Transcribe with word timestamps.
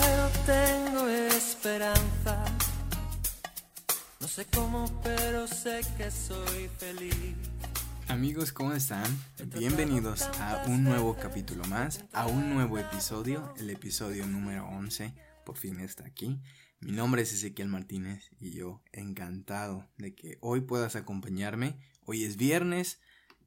pero 0.00 0.28
tengo 0.46 1.08
esperanza. 1.08 2.44
No 4.20 4.28
sé 4.28 4.46
cómo, 4.54 5.00
pero 5.02 5.46
sé 5.46 5.80
que 5.96 6.10
soy 6.10 6.68
feliz. 6.78 7.34
Amigos, 8.08 8.52
¿cómo 8.52 8.72
están? 8.72 9.06
Bienvenidos 9.58 10.22
a 10.40 10.64
un 10.66 10.84
nuevo 10.84 11.16
capítulo 11.16 11.64
más, 11.64 12.04
a 12.12 12.26
un 12.26 12.54
nuevo 12.54 12.78
episodio, 12.78 13.52
el 13.58 13.70
episodio 13.70 14.26
número 14.26 14.66
11, 14.68 15.14
por 15.44 15.56
fin 15.56 15.80
está 15.80 16.06
aquí. 16.06 16.40
Mi 16.80 16.92
nombre 16.92 17.22
es 17.22 17.32
Ezequiel 17.32 17.68
Martínez 17.68 18.30
y 18.38 18.52
yo 18.52 18.82
encantado 18.92 19.88
de 19.98 20.14
que 20.14 20.38
hoy 20.40 20.60
puedas 20.60 20.96
acompañarme. 20.96 21.76
Hoy 22.04 22.24
es 22.24 22.36
viernes, 22.36 23.00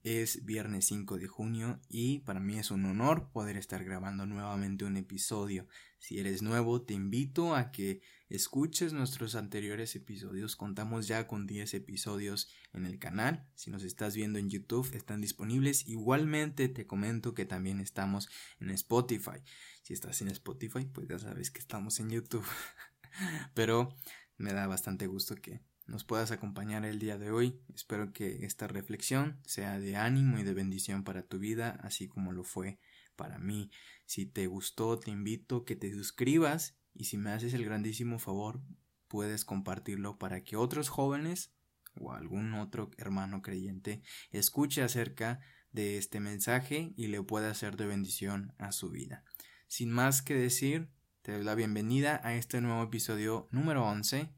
es 0.04 0.46
viernes 0.46 0.86
5 0.86 1.18
de 1.18 1.28
junio 1.28 1.80
y 1.88 2.20
para 2.20 2.40
mí 2.40 2.58
es 2.58 2.72
un 2.72 2.86
honor 2.86 3.30
poder 3.32 3.58
estar 3.58 3.84
grabando 3.84 4.26
nuevamente 4.26 4.86
un 4.86 4.98
episodio. 4.98 5.68
Si 6.00 6.20
eres 6.20 6.42
nuevo, 6.42 6.82
te 6.82 6.96
invito 6.96 7.56
a 7.56 7.72
que 7.72 8.02
escuches 8.30 8.94
nuestros 8.94 9.36
anteriores 9.36 9.96
episodios. 9.96 10.56
Contamos 10.56 11.08
ya 11.08 11.28
con 11.28 11.46
10 11.46 11.76
episodios 11.76 12.50
en 12.74 12.86
el 12.86 12.98
canal. 12.98 13.46
Si 13.54 13.70
nos 13.70 13.84
estás 13.84 14.16
viendo 14.16 14.40
en 14.40 14.50
YouTube, 14.50 14.90
están 14.96 15.22
disponibles. 15.22 15.88
Igualmente 15.88 16.68
te 16.68 16.88
comento 16.88 17.36
que 17.36 17.46
también 17.46 17.80
estamos 17.80 18.30
en 18.60 18.72
Spotify. 18.72 19.44
Si 19.84 19.94
estás 19.94 20.22
en 20.22 20.30
Spotify, 20.30 20.86
pues 20.86 21.08
ya 21.08 21.20
sabes 21.20 21.52
que 21.52 21.60
estamos 21.60 22.00
en 22.00 22.10
YouTube. 22.10 22.46
Pero 23.54 23.96
me 24.38 24.54
da 24.54 24.66
bastante 24.66 25.06
gusto 25.06 25.36
que 25.36 25.62
nos 25.92 26.06
puedas 26.06 26.32
acompañar 26.32 26.86
el 26.86 27.00
día 27.00 27.18
de 27.18 27.32
hoy. 27.32 27.60
Espero 27.76 28.14
que 28.14 28.46
esta 28.46 28.66
reflexión 28.66 29.42
sea 29.46 29.78
de 29.78 29.98
ánimo 29.98 30.40
y 30.40 30.44
de 30.44 30.54
bendición 30.54 31.04
para 31.04 31.24
tu 31.24 31.38
vida, 31.38 31.78
así 31.84 32.08
como 32.08 32.32
lo 32.32 32.46
fue 32.46 32.80
para 33.18 33.40
mí. 33.40 33.70
Si 34.06 34.26
te 34.26 34.48
gustó, 34.48 34.98
te 34.98 35.12
invito 35.12 35.58
a 35.58 35.66
que 35.66 35.76
te 35.76 35.92
suscribas 35.94 36.78
y 36.94 37.06
si 37.06 37.18
me 37.18 37.32
haces 37.32 37.54
el 37.54 37.66
grandísimo 37.66 38.20
favor, 38.20 38.62
puedes 39.10 39.44
compartirlo 39.44 40.18
para 40.18 40.46
que 40.46 40.56
otros 40.56 40.88
jóvenes 40.88 41.54
o 42.00 42.14
algún 42.14 42.54
otro 42.54 42.90
hermano 42.98 43.42
creyente 43.42 44.02
escuche 44.32 44.84
acerca 44.84 45.42
de 45.74 45.98
este 45.98 46.22
mensaje 46.22 46.94
y 46.96 47.08
le 47.08 47.22
pueda 47.22 47.52
hacer 47.52 47.76
de 47.76 47.88
bendición 47.88 48.54
a 48.60 48.72
su 48.72 48.92
vida. 48.92 49.26
Sin 49.68 49.92
más 49.92 50.22
que 50.22 50.36
decir, 50.36 50.90
te 51.22 51.34
doy 51.34 51.44
la 51.44 51.56
bienvenida 51.56 52.22
a 52.24 52.34
este 52.36 52.62
nuevo 52.62 52.82
episodio 52.82 53.50
número 53.52 53.86
11. 53.86 54.30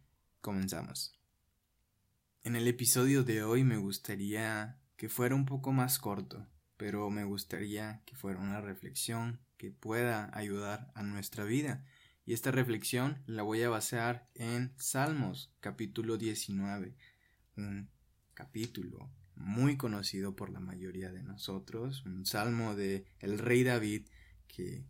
Comenzamos. 0.41 1.22
En 2.45 2.57
el 2.57 2.67
episodio 2.67 3.23
de 3.23 3.41
hoy 3.41 3.63
me 3.63 3.77
gustaría 3.77 4.77
que 4.97 5.07
fuera 5.07 5.33
un 5.33 5.45
poco 5.45 5.71
más 5.71 5.97
corto, 5.97 6.45
pero 6.75 7.09
me 7.09 7.23
gustaría 7.23 8.01
que 8.05 8.17
fuera 8.17 8.41
una 8.41 8.59
reflexión 8.59 9.39
que 9.55 9.71
pueda 9.71 10.29
ayudar 10.37 10.91
a 10.93 11.03
nuestra 11.03 11.45
vida. 11.45 11.85
Y 12.25 12.33
esta 12.33 12.51
reflexión 12.51 13.23
la 13.27 13.43
voy 13.43 13.63
a 13.63 13.69
basar 13.69 14.29
en 14.35 14.73
Salmos 14.75 15.53
capítulo 15.61 16.17
19, 16.17 16.97
un 17.55 17.89
capítulo 18.33 19.09
muy 19.35 19.77
conocido 19.77 20.35
por 20.35 20.49
la 20.49 20.59
mayoría 20.59 21.13
de 21.13 21.23
nosotros, 21.23 22.05
un 22.05 22.25
salmo 22.25 22.75
de 22.75 23.05
el 23.19 23.39
rey 23.39 23.63
David 23.63 24.09
que 24.49 24.83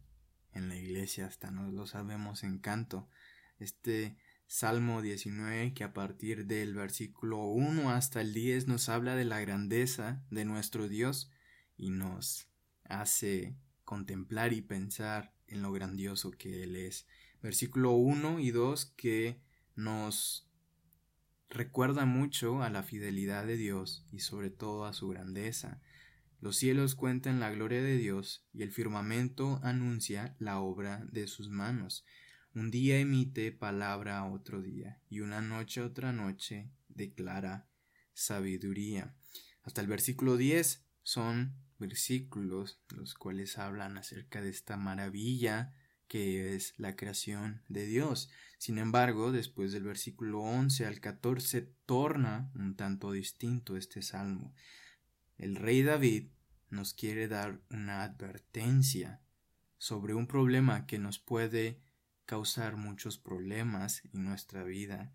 en 0.53 0.69
la 0.69 0.75
iglesia 0.75 1.27
hasta 1.27 1.51
nos 1.51 1.71
lo 1.71 1.85
sabemos 1.85 2.43
en 2.43 2.57
canto. 2.57 3.11
Este 3.59 4.17
Salmo 4.55 5.02
19, 5.02 5.73
que 5.73 5.83
a 5.83 5.93
partir 5.93 6.45
del 6.45 6.75
versículo 6.75 7.39
1 7.39 7.89
hasta 7.89 8.21
el 8.21 8.36
10 8.36 8.67
nos 8.67 8.87
habla 8.87 9.15
de 9.15 9.25
la 9.25 9.39
grandeza 9.39 10.23
de 10.30 10.45
nuestro 10.45 10.87
Dios 10.87 11.31
y 11.75 11.89
nos 11.89 12.49
hace 12.83 13.58
contemplar 13.83 14.53
y 14.53 14.61
pensar 14.61 15.33
en 15.47 15.63
lo 15.63 15.71
grandioso 15.71 16.30
que 16.30 16.61
Él 16.61 16.75
es. 16.75 17.08
Versículo 17.42 17.93
1 17.93 18.42
y 18.42 18.52
2 18.52 18.93
que 18.95 19.42
nos 19.75 20.47
recuerda 21.49 22.05
mucho 22.05 22.61
a 22.61 22.69
la 22.69 22.83
fidelidad 22.83 23.47
de 23.47 23.58
Dios 23.58 24.05
y 24.11 24.19
sobre 24.19 24.52
todo 24.52 24.86
a 24.86 24.93
su 24.93 25.08
grandeza. 25.08 25.81
Los 26.42 26.58
cielos 26.58 26.93
cuentan 26.93 27.39
la 27.39 27.49
gloria 27.49 27.81
de 27.81 27.97
Dios 27.97 28.45
y 28.53 28.61
el 28.61 28.69
firmamento 28.69 29.59
anuncia 29.63 30.36
la 30.37 30.59
obra 30.59 31.03
de 31.11 31.25
sus 31.25 31.49
manos. 31.49 32.05
Un 32.55 32.69
día 32.69 32.99
emite 32.99 33.52
palabra 33.52 34.19
a 34.19 34.31
otro 34.31 34.61
día, 34.61 35.02
y 35.09 35.21
una 35.21 35.41
noche 35.41 35.81
a 35.81 35.86
otra 35.86 36.11
noche 36.11 36.69
declara 36.87 37.67
sabiduría. 38.14 39.15
Hasta 39.64 39.81
el 39.81 39.87
versículo 39.87 40.37
10 40.37 40.86
son 41.02 41.55
versículos 41.80 42.80
los 42.89 43.15
cuales 43.15 43.58
hablan 43.58 43.97
acerca 43.97 44.39
de 44.39 44.49
esta 44.49 44.77
maravilla 44.77 45.73
que 46.08 46.53
es 46.53 46.75
la 46.77 46.95
creación 46.95 47.63
de 47.69 47.87
Dios. 47.87 48.30
Sin 48.59 48.77
embargo, 48.77 49.31
después 49.31 49.71
del 49.71 49.86
versículo 49.86 50.42
11 50.42 50.86
al 50.86 50.99
14 50.99 51.73
torna 51.87 52.52
un 52.53 52.75
tanto 52.75 53.11
distinto 53.11 53.77
este 53.77 54.03
salmo. 54.03 54.53
El 55.39 55.55
rey 55.55 55.81
David 55.81 56.27
nos 56.69 56.93
quiere 56.93 57.27
dar 57.27 57.61
una 57.71 58.03
advertencia 58.03 59.21
sobre 59.80 60.13
un 60.13 60.27
problema 60.27 60.86
que 60.86 60.99
nos 60.99 61.17
puede 61.17 61.81
causar 62.26 62.78
muchos 62.78 63.17
problemas 63.17 64.02
en 64.14 64.23
nuestra 64.26 64.64
vida 64.64 65.14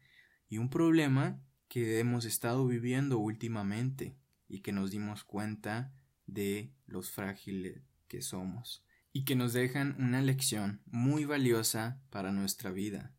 y 0.48 0.58
un 0.58 0.70
problema 0.70 1.40
que 1.68 1.98
hemos 1.98 2.24
estado 2.24 2.66
viviendo 2.66 3.18
últimamente 3.18 4.16
y 4.48 4.60
que 4.60 4.72
nos 4.72 4.90
dimos 4.90 5.24
cuenta 5.24 5.92
de 6.26 6.72
los 6.86 7.10
frágiles 7.10 7.82
que 8.08 8.22
somos 8.22 8.84
y 9.12 9.24
que 9.24 9.36
nos 9.36 9.52
dejan 9.52 9.96
una 9.98 10.22
lección 10.22 10.82
muy 10.86 11.24
valiosa 11.24 12.00
para 12.10 12.32
nuestra 12.32 12.70
vida. 12.70 13.14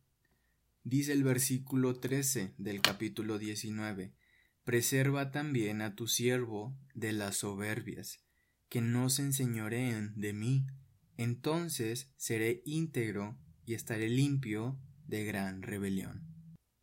Dice 0.82 1.12
el 1.12 1.24
versículo 1.24 2.00
13 2.00 2.54
del 2.58 2.80
capítulo 2.80 3.38
19, 3.38 4.14
Preserva 4.64 5.30
también 5.30 5.82
a 5.82 5.94
tu 5.94 6.06
siervo 6.06 6.76
de 6.94 7.12
las 7.12 7.38
soberbias, 7.38 8.20
que 8.68 8.80
no 8.80 9.10
se 9.10 9.22
enseñoreen 9.22 10.12
de 10.16 10.32
mí, 10.32 10.66
entonces 11.16 12.12
seré 12.16 12.62
íntegro 12.64 13.36
y 13.64 13.74
estaré 13.74 14.08
limpio 14.08 14.78
de 15.06 15.24
gran 15.24 15.62
rebelión. 15.62 16.26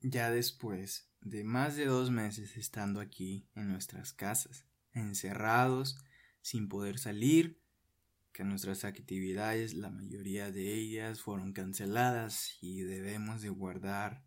Ya 0.01 0.29
después 0.31 1.09
de 1.21 1.43
más 1.43 1.75
de 1.75 1.85
dos 1.85 2.11
meses 2.11 2.57
estando 2.57 2.99
aquí 2.99 3.49
en 3.55 3.69
nuestras 3.69 4.13
casas, 4.13 4.65
encerrados, 4.93 5.97
sin 6.41 6.69
poder 6.69 6.99
salir, 6.99 7.61
que 8.31 8.43
nuestras 8.43 8.85
actividades, 8.85 9.73
la 9.73 9.89
mayoría 9.89 10.51
de 10.51 10.75
ellas 10.75 11.21
fueron 11.21 11.53
canceladas 11.53 12.57
y 12.61 12.81
debemos 12.81 13.41
de 13.41 13.49
guardar 13.49 14.23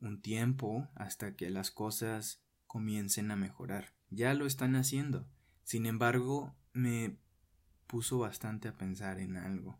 un 0.00 0.22
tiempo 0.22 0.88
hasta 0.94 1.36
que 1.36 1.50
las 1.50 1.70
cosas 1.70 2.42
comiencen 2.66 3.30
a 3.30 3.36
mejorar. 3.36 3.94
Ya 4.10 4.32
lo 4.34 4.46
están 4.46 4.76
haciendo. 4.76 5.28
Sin 5.62 5.84
embargo, 5.84 6.56
me 6.72 7.18
puso 7.86 8.18
bastante 8.18 8.68
a 8.68 8.76
pensar 8.76 9.20
en 9.20 9.36
algo. 9.36 9.78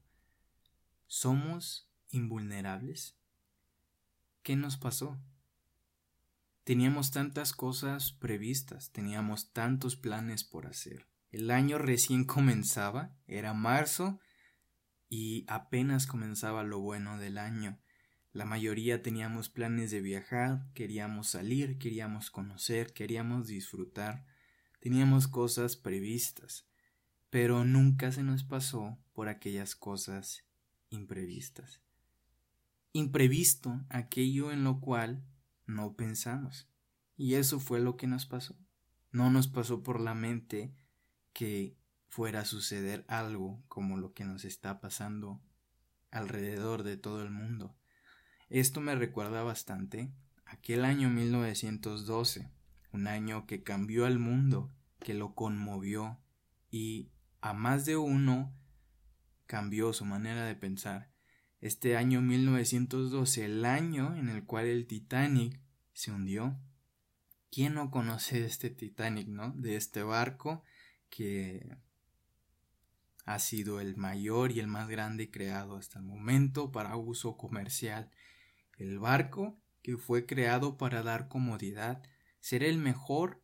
Somos 1.10 1.88
invulnerables? 2.10 3.16
¿Qué 4.42 4.56
nos 4.56 4.76
pasó? 4.76 5.18
Teníamos 6.64 7.12
tantas 7.12 7.54
cosas 7.54 8.12
previstas, 8.12 8.92
teníamos 8.92 9.54
tantos 9.54 9.96
planes 9.96 10.44
por 10.44 10.66
hacer. 10.66 11.06
El 11.30 11.50
año 11.50 11.78
recién 11.78 12.26
comenzaba, 12.26 13.16
era 13.26 13.54
marzo, 13.54 14.20
y 15.08 15.46
apenas 15.48 16.06
comenzaba 16.06 16.62
lo 16.62 16.78
bueno 16.80 17.16
del 17.16 17.38
año. 17.38 17.80
La 18.34 18.44
mayoría 18.44 19.02
teníamos 19.02 19.48
planes 19.48 19.90
de 19.90 20.02
viajar, 20.02 20.66
queríamos 20.74 21.28
salir, 21.28 21.78
queríamos 21.78 22.30
conocer, 22.30 22.92
queríamos 22.92 23.46
disfrutar, 23.46 24.26
teníamos 24.78 25.26
cosas 25.26 25.76
previstas, 25.76 26.68
pero 27.30 27.64
nunca 27.64 28.12
se 28.12 28.22
nos 28.22 28.44
pasó 28.44 28.98
por 29.14 29.28
aquellas 29.28 29.74
cosas 29.74 30.44
imprevistas 30.90 31.82
imprevisto, 32.92 33.80
aquello 33.88 34.50
en 34.50 34.64
lo 34.64 34.80
cual 34.80 35.22
no 35.66 35.94
pensamos. 35.94 36.68
Y 37.16 37.34
eso 37.34 37.60
fue 37.60 37.80
lo 37.80 37.96
que 37.96 38.06
nos 38.06 38.26
pasó. 38.26 38.56
No 39.10 39.30
nos 39.30 39.48
pasó 39.48 39.82
por 39.82 40.00
la 40.00 40.14
mente 40.14 40.74
que 41.32 41.76
fuera 42.08 42.40
a 42.40 42.44
suceder 42.44 43.04
algo 43.08 43.62
como 43.68 43.96
lo 43.96 44.12
que 44.12 44.24
nos 44.24 44.44
está 44.44 44.80
pasando 44.80 45.40
alrededor 46.10 46.82
de 46.82 46.96
todo 46.96 47.22
el 47.22 47.30
mundo. 47.30 47.76
Esto 48.48 48.80
me 48.80 48.94
recuerda 48.94 49.42
bastante 49.42 50.10
aquel 50.46 50.84
año 50.84 51.10
1912, 51.10 52.50
un 52.92 53.06
año 53.06 53.46
que 53.46 53.62
cambió 53.62 54.06
al 54.06 54.18
mundo, 54.18 54.72
que 55.00 55.14
lo 55.14 55.34
conmovió 55.34 56.18
y 56.70 57.10
a 57.40 57.52
más 57.52 57.84
de 57.84 57.96
uno 57.96 58.54
cambió 59.48 59.92
su 59.92 60.04
manera 60.04 60.44
de 60.44 60.54
pensar 60.54 61.10
este 61.60 61.96
año 61.96 62.22
1912, 62.22 63.46
el 63.46 63.64
año 63.64 64.14
en 64.14 64.28
el 64.28 64.44
cual 64.44 64.66
el 64.66 64.86
Titanic 64.86 65.60
se 65.92 66.12
hundió. 66.12 66.56
¿Quién 67.50 67.74
no 67.74 67.90
conoce 67.90 68.44
este 68.44 68.70
Titanic, 68.70 69.26
no? 69.26 69.52
De 69.56 69.74
este 69.74 70.04
barco 70.04 70.62
que 71.10 71.76
ha 73.24 73.38
sido 73.38 73.80
el 73.80 73.96
mayor 73.96 74.52
y 74.52 74.60
el 74.60 74.68
más 74.68 74.88
grande 74.88 75.30
creado 75.30 75.76
hasta 75.76 75.98
el 75.98 76.04
momento 76.04 76.70
para 76.70 76.96
uso 76.96 77.36
comercial. 77.36 78.10
El 78.76 78.98
barco 79.00 79.60
que 79.82 79.96
fue 79.96 80.26
creado 80.26 80.76
para 80.76 81.02
dar 81.02 81.28
comodidad 81.28 82.02
ser 82.38 82.62
el 82.62 82.78
mejor 82.78 83.42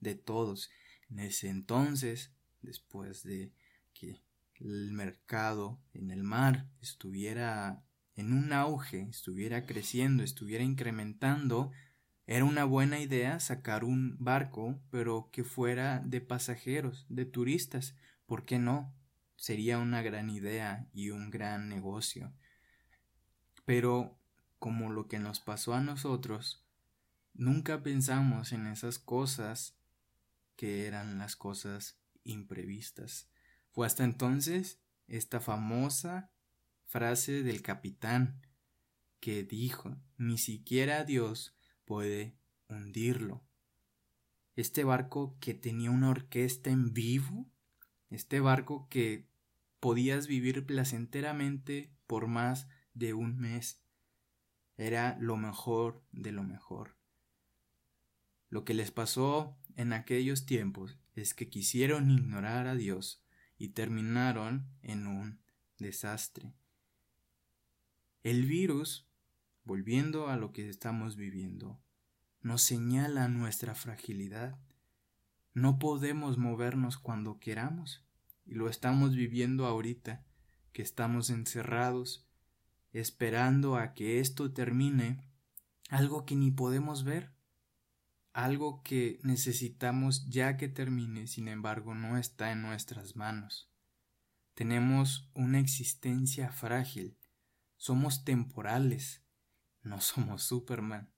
de 0.00 0.16
todos. 0.16 0.68
En 1.08 1.20
ese 1.20 1.48
entonces, 1.48 2.32
después 2.60 3.22
de 3.22 3.54
que 3.94 4.20
el 4.64 4.92
mercado 4.92 5.78
en 5.92 6.10
el 6.10 6.22
mar 6.22 6.66
estuviera 6.80 7.84
en 8.16 8.32
un 8.32 8.52
auge, 8.52 9.08
estuviera 9.10 9.66
creciendo, 9.66 10.22
estuviera 10.22 10.64
incrementando, 10.64 11.72
era 12.26 12.44
una 12.44 12.64
buena 12.64 13.00
idea 13.00 13.38
sacar 13.38 13.84
un 13.84 14.16
barco, 14.18 14.80
pero 14.90 15.28
que 15.30 15.44
fuera 15.44 16.00
de 16.00 16.20
pasajeros, 16.22 17.04
de 17.08 17.26
turistas. 17.26 17.94
¿Por 18.26 18.46
qué 18.46 18.58
no? 18.58 18.94
Sería 19.36 19.78
una 19.78 20.00
gran 20.00 20.30
idea 20.30 20.88
y 20.94 21.10
un 21.10 21.30
gran 21.30 21.68
negocio. 21.68 22.32
Pero, 23.66 24.18
como 24.58 24.90
lo 24.90 25.06
que 25.06 25.18
nos 25.18 25.40
pasó 25.40 25.74
a 25.74 25.82
nosotros, 25.82 26.64
nunca 27.34 27.82
pensamos 27.82 28.52
en 28.52 28.66
esas 28.68 28.98
cosas 28.98 29.76
que 30.56 30.86
eran 30.86 31.18
las 31.18 31.36
cosas 31.36 32.00
imprevistas. 32.22 33.28
Fue 33.74 33.88
hasta 33.88 34.04
entonces 34.04 34.80
esta 35.08 35.40
famosa 35.40 36.30
frase 36.84 37.42
del 37.42 37.60
capitán 37.60 38.40
que 39.18 39.42
dijo, 39.42 39.96
ni 40.16 40.38
siquiera 40.38 41.02
Dios 41.02 41.56
puede 41.84 42.38
hundirlo. 42.68 43.42
Este 44.54 44.84
barco 44.84 45.36
que 45.40 45.54
tenía 45.54 45.90
una 45.90 46.10
orquesta 46.10 46.70
en 46.70 46.94
vivo, 46.94 47.50
este 48.10 48.38
barco 48.38 48.86
que 48.88 49.26
podías 49.80 50.28
vivir 50.28 50.64
placenteramente 50.64 51.92
por 52.06 52.28
más 52.28 52.68
de 52.92 53.12
un 53.12 53.36
mes, 53.40 53.82
era 54.76 55.18
lo 55.18 55.36
mejor 55.36 56.00
de 56.12 56.30
lo 56.30 56.44
mejor. 56.44 56.96
Lo 58.50 58.64
que 58.64 58.74
les 58.74 58.92
pasó 58.92 59.58
en 59.74 59.92
aquellos 59.92 60.46
tiempos 60.46 60.96
es 61.14 61.34
que 61.34 61.48
quisieron 61.48 62.12
ignorar 62.12 62.68
a 62.68 62.76
Dios 62.76 63.23
y 63.58 63.68
terminaron 63.70 64.66
en 64.82 65.06
un 65.06 65.40
desastre. 65.78 66.54
El 68.22 68.46
virus, 68.46 69.06
volviendo 69.64 70.28
a 70.28 70.36
lo 70.36 70.52
que 70.52 70.68
estamos 70.68 71.16
viviendo, 71.16 71.80
nos 72.40 72.62
señala 72.62 73.28
nuestra 73.28 73.74
fragilidad. 73.74 74.58
No 75.52 75.78
podemos 75.78 76.38
movernos 76.38 76.98
cuando 76.98 77.38
queramos, 77.38 78.04
y 78.44 78.54
lo 78.54 78.68
estamos 78.68 79.14
viviendo 79.14 79.66
ahorita, 79.66 80.24
que 80.72 80.82
estamos 80.82 81.30
encerrados, 81.30 82.26
esperando 82.92 83.76
a 83.76 83.94
que 83.94 84.20
esto 84.20 84.52
termine, 84.52 85.28
algo 85.90 86.24
que 86.24 86.34
ni 86.34 86.50
podemos 86.50 87.04
ver 87.04 87.33
algo 88.34 88.82
que 88.82 89.20
necesitamos 89.22 90.28
ya 90.28 90.56
que 90.56 90.68
termine, 90.68 91.28
sin 91.28 91.46
embargo, 91.46 91.94
no 91.94 92.18
está 92.18 92.50
en 92.50 92.62
nuestras 92.62 93.14
manos. 93.14 93.70
Tenemos 94.54 95.30
una 95.34 95.60
existencia 95.60 96.50
frágil, 96.50 97.16
somos 97.76 98.24
temporales, 98.24 99.24
no 99.82 100.00
somos 100.02 100.42
Superman. 100.42 101.12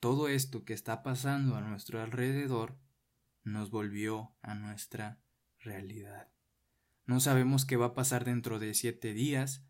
Todo 0.00 0.28
esto 0.28 0.64
que 0.64 0.72
está 0.72 1.02
pasando 1.02 1.56
a 1.56 1.60
nuestro 1.60 2.00
alrededor 2.00 2.80
nos 3.44 3.70
volvió 3.70 4.34
a 4.40 4.54
nuestra 4.54 5.20
realidad. 5.58 6.32
No 7.04 7.20
sabemos 7.20 7.66
qué 7.66 7.76
va 7.76 7.86
a 7.86 7.94
pasar 7.94 8.24
dentro 8.24 8.58
de 8.58 8.72
siete 8.72 9.12
días, 9.12 9.64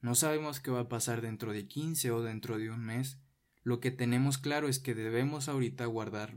no 0.00 0.16
sabemos 0.16 0.58
qué 0.58 0.72
va 0.72 0.80
a 0.80 0.88
pasar 0.88 1.20
dentro 1.20 1.52
de 1.52 1.68
quince 1.68 2.10
o 2.10 2.22
dentro 2.22 2.58
de 2.58 2.70
un 2.70 2.84
mes, 2.84 3.20
lo 3.64 3.80
que 3.80 3.90
tenemos 3.90 4.36
claro 4.36 4.68
es 4.68 4.78
que 4.78 4.94
debemos 4.94 5.48
ahorita 5.48 5.86
guardar, 5.86 6.36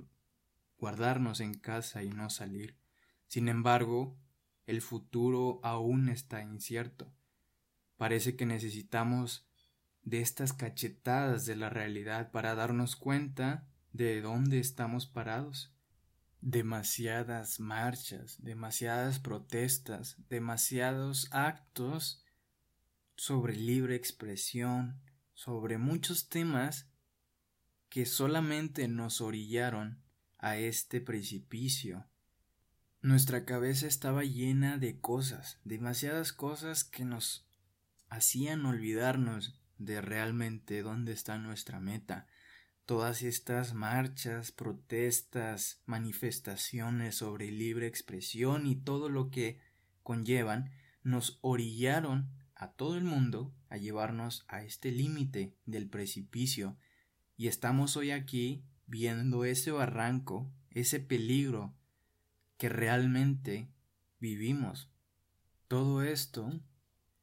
guardarnos 0.80 1.42
en 1.42 1.54
casa 1.54 2.02
y 2.02 2.10
no 2.10 2.30
salir. 2.30 2.78
Sin 3.28 3.50
embargo, 3.50 4.18
el 4.66 4.82
futuro 4.82 5.60
aún 5.62 6.08
está 6.08 6.42
incierto. 6.42 7.14
Parece 7.98 8.38
que 8.38 8.46
necesitamos 8.46 9.46
de 10.04 10.22
estas 10.22 10.54
cachetadas 10.54 11.46
de 11.46 11.58
la 11.58 11.70
realidad 11.70 12.32
para 12.32 12.56
darnos 12.56 12.96
cuenta 12.96 13.68
de 13.92 14.22
dónde 14.22 14.60
estamos 14.60 15.06
parados. 15.06 15.74
Demasiadas 16.40 17.60
marchas, 17.60 18.42
demasiadas 18.42 19.20
protestas, 19.20 20.16
demasiados 20.30 21.28
actos 21.32 22.24
sobre 23.18 23.58
libre 23.58 23.96
expresión, 23.96 25.02
sobre 25.34 25.78
muchos 25.78 26.30
temas 26.30 26.88
que 27.90 28.06
solamente 28.06 28.88
nos 28.88 29.22
orillaron 29.22 30.02
a 30.38 30.58
este 30.58 31.02
precipicio. 31.02 32.08
Nuestra 33.02 33.46
cabeza 33.46 33.88
estaba 33.88 34.24
llena 34.24 34.78
de 34.78 35.00
cosas, 35.00 35.60
demasiadas 35.64 36.34
cosas 36.34 36.84
que 36.84 37.06
nos 37.06 37.48
hacían 38.10 38.66
olvidarnos 38.66 39.60
de 39.78 40.02
realmente 40.02 40.82
dónde 40.82 41.14
está 41.14 41.38
nuestra 41.38 41.80
meta. 41.80 42.28
Todas 42.86 43.22
estas 43.22 43.74
marchas, 43.74 44.52
protestas, 44.52 45.82
manifestaciones 45.86 47.16
sobre 47.16 47.52
libre 47.52 47.88
expresión 47.88 48.66
y 48.66 48.76
todo 48.76 49.10
lo 49.10 49.30
que 49.30 49.60
conllevan 50.04 50.72
nos 51.04 51.38
orillaron 51.42 52.30
a 52.56 52.72
todo 52.72 52.98
el 52.98 53.04
mundo 53.04 53.54
a 53.70 53.78
llevarnos 53.78 54.46
a 54.48 54.64
este 54.64 54.92
límite 54.92 55.54
del 55.66 55.90
precipicio 55.90 56.78
y 57.38 57.48
estamos 57.48 57.96
hoy 57.96 58.10
aquí 58.10 58.66
viendo 58.88 59.46
ese 59.46 59.72
barranco, 59.72 60.52
ese 60.72 61.00
peligro 61.00 61.76
que 62.58 62.68
realmente 62.68 63.70
vivimos. 64.20 64.90
Todo 65.68 66.02
esto 66.02 66.60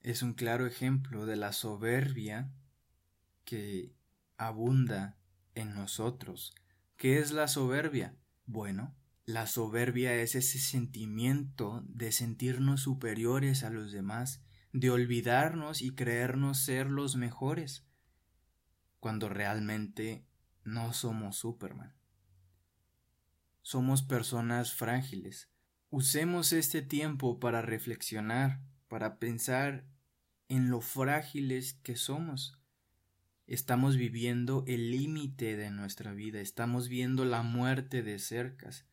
es 0.01 0.23
un 0.23 0.35
claro 0.35 0.67
ejemplo 0.67 1.27
de 1.27 1.35
la 1.35 1.53
soberbia 1.53 2.53
que 3.45 3.93
abunda 4.37 5.19
en 5.57 5.75
nosotros. 5.75 6.55
¿Qué 6.97 7.19
es 7.19 7.33
la 7.33 7.49
soberbia? 7.49 8.15
Bueno, 8.47 8.95
la 9.27 9.49
soberbia 9.49 10.15
es 10.15 10.37
ese 10.37 10.59
sentimiento 10.61 11.83
de 11.89 12.13
sentirnos 12.13 12.83
superiores 12.83 13.65
a 13.65 13.71
los 13.71 13.91
demás, 13.91 14.45
de 14.73 14.91
olvidarnos 14.91 15.83
y 15.83 15.91
creernos 15.91 16.61
ser 16.61 16.89
los 16.89 17.17
mejores 17.17 17.85
cuando 19.05 19.29
realmente 19.29 20.25
no 20.65 20.95
somos 20.95 21.37
Superman. 21.37 21.95
Somos 23.61 24.03
personas 24.03 24.73
frágiles. 24.73 25.51
Usemos 25.91 26.55
este 26.55 26.81
tiempo 26.81 27.39
para 27.39 27.61
reflexionar, 27.61 28.63
para 28.89 29.19
pensar 29.19 29.85
en 30.49 30.71
lo 30.71 30.81
frágiles 30.81 31.75
que 31.83 31.97
somos. 31.97 32.59
Estamos 33.47 33.99
viviendo 33.99 34.65
el 34.67 34.91
límite 34.91 35.59
de 35.59 35.71
nuestra 35.71 36.15
vida, 36.15 36.41
estamos 36.41 36.89
viendo 36.89 37.27
la 37.27 37.43
muerte 37.43 38.03
de 38.03 38.19
cercas. 38.19 38.87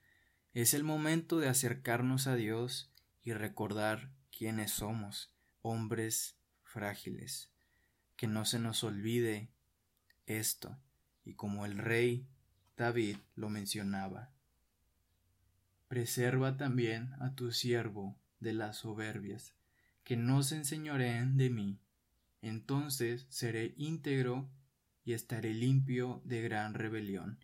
Es 0.52 0.74
el 0.74 0.84
momento 0.84 1.40
de 1.40 1.48
acercarnos 1.48 2.28
a 2.28 2.36
Dios 2.36 2.92
y 3.24 3.32
recordar 3.32 4.12
quiénes 4.30 4.72
somos, 4.72 5.34
hombres 5.62 6.36
frágiles. 6.64 7.54
Que 8.18 8.28
no 8.28 8.44
se 8.44 8.60
nos 8.60 8.84
olvide 8.84 9.54
esto, 10.40 10.78
y 11.24 11.34
como 11.34 11.66
el 11.66 11.78
rey 11.78 12.28
David 12.78 13.18
lo 13.36 13.50
mencionaba. 13.50 14.32
Preserva 15.88 16.58
también 16.58 17.14
a 17.20 17.36
tu 17.36 17.52
siervo 17.52 18.18
de 18.40 18.54
las 18.54 18.78
soberbias, 18.78 19.54
que 20.04 20.18
no 20.18 20.42
se 20.44 20.56
enseñoreen 20.56 21.38
de 21.38 21.50
mí, 21.50 21.80
entonces 22.42 23.28
seré 23.30 23.74
íntegro 23.78 24.50
y 25.04 25.14
estaré 25.14 25.54
limpio 25.54 26.22
de 26.26 26.42
gran 26.42 26.74
rebelión. 26.74 27.44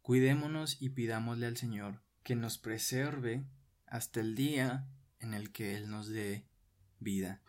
Cuidémonos 0.00 0.80
y 0.80 0.90
pidámosle 0.90 1.46
al 1.46 1.56
Señor 1.56 2.02
que 2.24 2.34
nos 2.34 2.58
preserve 2.58 3.44
hasta 3.86 4.20
el 4.20 4.34
día 4.34 4.88
en 5.20 5.34
el 5.34 5.52
que 5.52 5.76
Él 5.76 5.90
nos 5.90 6.08
dé 6.08 6.44
vida, 6.98 7.40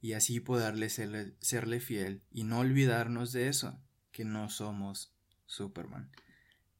y 0.00 0.14
así 0.14 0.40
poderle 0.40 0.88
serle, 0.88 1.34
serle 1.40 1.78
fiel 1.78 2.22
y 2.30 2.44
no 2.44 2.60
olvidarnos 2.60 3.32
de 3.32 3.48
eso, 3.48 3.78
que 4.12 4.24
no 4.24 4.48
somos 4.48 5.12
Superman. 5.46 6.10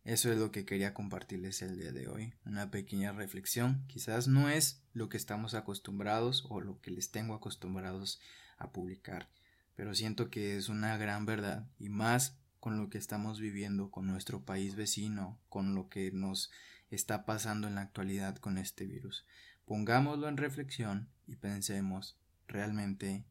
Eso 0.04 0.32
es 0.32 0.38
lo 0.38 0.50
que 0.50 0.64
quería 0.64 0.94
compartirles 0.94 1.60
el 1.62 1.78
día 1.78 1.92
de 1.92 2.08
hoy, 2.08 2.32
una 2.46 2.70
pequeña 2.70 3.12
reflexión. 3.12 3.84
Quizás 3.87 4.28
no 4.28 4.49
es 4.49 4.82
lo 4.94 5.08
que 5.08 5.16
estamos 5.16 5.54
acostumbrados 5.54 6.46
o 6.49 6.60
lo 6.60 6.80
que 6.80 6.90
les 6.90 7.10
tengo 7.10 7.34
acostumbrados 7.34 8.20
a 8.56 8.72
publicar, 8.72 9.28
pero 9.76 9.94
siento 9.94 10.30
que 10.30 10.56
es 10.56 10.68
una 10.68 10.96
gran 10.96 11.26
verdad 11.26 11.68
y 11.78 11.90
más 11.90 12.38
con 12.60 12.78
lo 12.78 12.90
que 12.90 12.99
estamos 12.99 13.40
viviendo 13.40 13.90
con 13.90 14.06
nuestro 14.06 14.44
país 14.44 14.75
vecino, 14.75 15.38
con 15.49 15.75
lo 15.75 15.88
que 15.88 16.12
nos 16.12 16.50
está 16.90 17.25
pasando 17.25 17.68
en 17.68 17.75
la 17.75 17.82
actualidad 17.82 18.37
con 18.37 18.58
este 18.58 18.87
virus. 18.87 19.25
Pongámoslo 19.64 20.28
en 20.28 20.37
reflexión 20.37 21.08
y 21.26 21.37
pensemos 21.37 22.18
realmente 22.49 23.25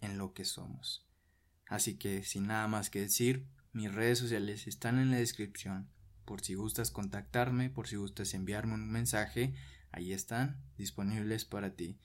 en 0.00 0.18
lo 0.18 0.34
que 0.34 0.44
somos. 0.44 1.06
Así 1.66 1.96
que 1.96 2.22
sin 2.24 2.46
nada 2.46 2.68
más 2.68 2.90
que 2.90 3.00
decir, 3.00 3.46
mis 3.72 3.92
redes 3.92 4.18
sociales 4.18 4.66
están 4.66 4.98
en 4.98 5.10
la 5.10 5.16
descripción. 5.16 5.88
por 6.24 6.40
si 6.40 6.54
gustas 6.54 6.90
contactarme, 6.90 7.68
por 7.68 7.86
si 7.86 7.96
gustas 7.96 8.32
enviarme 8.32 8.72
un 8.72 8.90
mensaje, 8.90 9.54
ahí 9.92 10.14
están 10.14 10.58
disponibles 10.78 11.44
para 11.44 11.76
ti. 11.76 11.98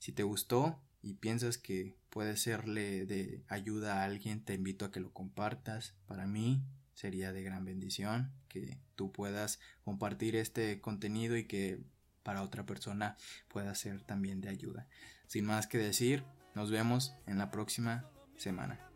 Si 0.00 0.10
te 0.10 0.24
gustó 0.24 0.82
y 1.02 1.14
piensas 1.14 1.56
que 1.56 1.94
puede 2.08 2.36
serle 2.36 3.06
de 3.06 3.44
ayuda 3.48 4.00
a 4.00 4.04
alguien, 4.04 4.44
te 4.44 4.54
invito 4.54 4.84
a 4.84 4.90
que 4.90 4.98
lo 4.98 5.12
compartas. 5.12 5.94
Para 6.06 6.26
mí 6.26 6.64
sería 6.94 7.32
de 7.32 7.44
gran 7.44 7.64
bendición 7.64 8.32
que 8.48 8.80
tú 8.96 9.12
puedas 9.12 9.60
compartir 9.84 10.34
este 10.34 10.80
contenido 10.80 11.36
y 11.36 11.46
que 11.46 11.80
para 12.22 12.42
otra 12.42 12.66
persona 12.66 13.16
pueda 13.48 13.74
ser 13.74 14.02
también 14.02 14.40
de 14.40 14.48
ayuda. 14.48 14.88
Sin 15.26 15.44
más 15.44 15.66
que 15.66 15.78
decir, 15.78 16.24
nos 16.54 16.70
vemos 16.70 17.14
en 17.26 17.38
la 17.38 17.50
próxima 17.50 18.10
semana. 18.36 18.89